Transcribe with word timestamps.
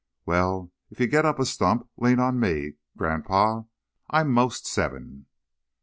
"Well, 0.25 0.71
if 0.89 0.99
you 0.99 1.05
get 1.05 1.25
up 1.27 1.37
a 1.37 1.45
stump, 1.45 1.87
lean 1.95 2.19
on 2.19 2.39
me, 2.39 2.77
Grandpa, 2.97 3.65
I'm 4.09 4.31
'most 4.33 4.65
seven." 4.65 5.27